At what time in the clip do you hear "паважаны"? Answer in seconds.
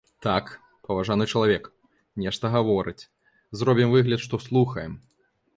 0.87-1.27